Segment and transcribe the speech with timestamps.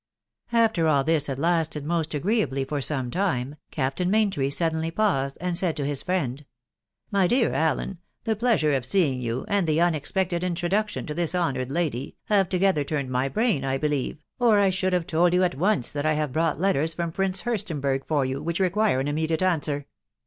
[0.51, 5.55] After all this bad lasted most agreeably for some time, Captain Maintry suddenly paused, and
[5.55, 6.43] said to his friend,
[7.11, 11.35] —"My dear Allen, the pleasure of seeing you, and the un expected introduction to this
[11.35, 15.43] honoured lady, have together turned my brain, I believe, or I should have told you
[15.43, 19.07] at once that I have brought letters from Prince Hursteinberg for you which require an
[19.07, 19.85] immediate answer.